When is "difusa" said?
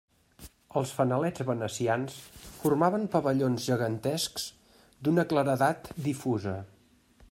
6.09-6.61